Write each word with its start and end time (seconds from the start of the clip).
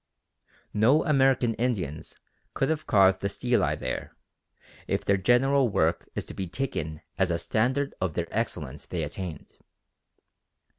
No 0.73 1.05
American 1.05 1.53
Indians 1.61 2.15
could 2.55 2.69
have 2.69 2.87
carved 2.87 3.19
the 3.21 3.29
stelae 3.29 3.75
there, 3.75 4.15
if 4.87 5.05
their 5.05 5.15
general 5.15 5.69
work 5.69 6.09
is 6.15 6.25
to 6.25 6.33
be 6.33 6.47
taken 6.47 7.01
as 7.19 7.29
a 7.29 7.37
standard 7.37 7.93
of 8.01 8.15
the 8.15 8.25
excellence 8.35 8.87
they 8.87 9.03
attained. 9.03 9.53